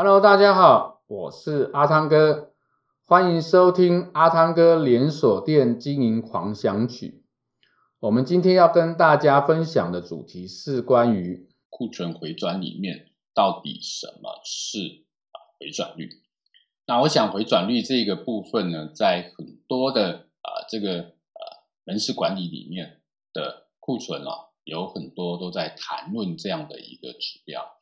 [0.00, 2.52] Hello，大家好，我是阿汤哥，
[3.04, 7.24] 欢迎收听阿汤哥连锁店经营狂想曲。
[7.98, 16.08] 我们今天要跟大家分享的主题是关于库存回转里面到底什么是啊回转率。
[16.86, 21.10] 那我想回转率这个部分呢，在很多的啊、这个呃
[21.82, 23.00] 门市管理里面
[23.32, 27.77] 的库存啊，有很多都在谈论这样的一个指标。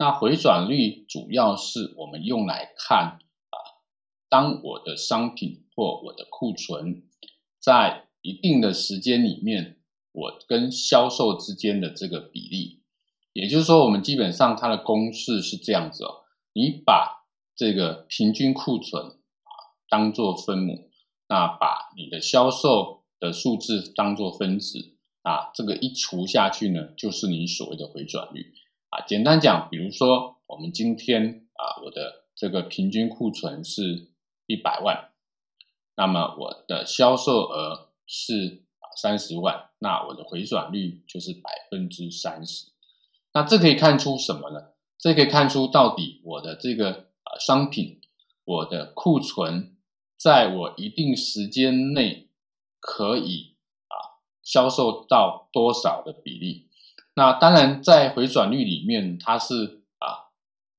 [0.00, 3.18] 那回转率主要是我们用来看
[3.50, 3.56] 啊，
[4.28, 7.02] 当我的商品或我的库存
[7.58, 9.80] 在一定的时间里面，
[10.12, 12.82] 我跟销售之间的这个比例，
[13.32, 16.22] 也就是说，我们基本上它的公式是这样子哦，
[16.52, 19.50] 你把这个平均库存啊
[19.88, 20.92] 当做分母，
[21.28, 28.54] 那把你的销售的数字当做分子啊，这个一除下去呢，就是你所谓的回转率。
[28.90, 34.08] 啊，简单讲，比如说我们今天啊，我的这个平均库存是
[34.46, 35.10] 一百万，
[35.94, 42.72] 那么我的销售额是啊三十万，那我的回转率就是百分之三十。
[43.34, 44.68] 那这可以看出什么呢？
[44.98, 48.00] 这可以看出到底我的这个啊商品，
[48.44, 49.76] 我的库存，
[50.16, 52.30] 在我一定时间内
[52.80, 53.56] 可以
[53.88, 56.67] 啊销售到多少的比例。
[57.18, 60.30] 那当然，在回转率里面，它是啊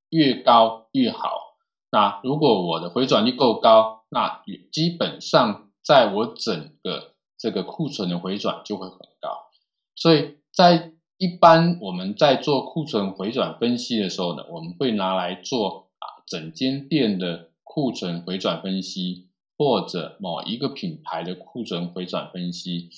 [0.10, 1.58] 越高越好。
[1.92, 9.50] 那如果我的回转率够高，那基本上在我整个这个库存的回转就会很高。
[9.98, 22.90] 所以在一般我们在做库存回转分析的时候呢，我们会拿来做啊整间店的库存回转分析，或者某一个品牌的库存回转分析，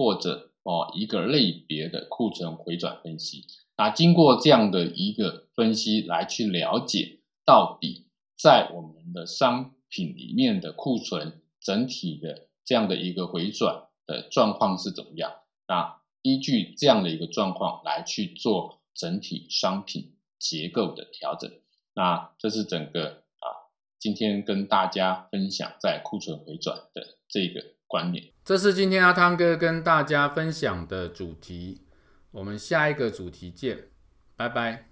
[0.00, 0.46] 或者。
[0.62, 3.46] 哦，一个类别的库存回转分析，
[3.78, 15.32] 那经过这样的一个分析来去了解，到底在我们的商品里面的库存整体的这样的一个回转的状况是怎么样？
[15.66, 21.50] 那依据这样的一个状况来去做整体商品结构的调整。
[21.94, 27.64] 那这是整个啊，今天跟大家分享在库存回转的这个。
[27.90, 31.82] 观念，这是今天阿汤哥跟大家分享的主题。
[32.30, 33.88] 我们下一个主题见，
[34.36, 34.89] 拜拜。